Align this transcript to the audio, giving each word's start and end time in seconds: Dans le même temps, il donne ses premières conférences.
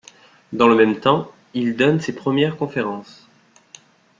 Dans 0.51 0.67
le 0.67 0.73
même 0.73 0.99
temps, 0.99 1.31
il 1.53 1.75
donne 1.75 2.01
ses 2.01 2.15
premières 2.15 2.57
conférences. 2.57 3.27